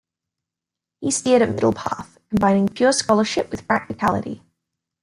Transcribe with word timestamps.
He 0.99 1.11
steered 1.11 1.43
a 1.43 1.45
middle 1.45 1.73
path, 1.73 2.17
combining 2.29 2.67
pure 2.67 2.91
scholarship 2.91 3.51
with 3.51 3.67
practicality. 3.67 4.41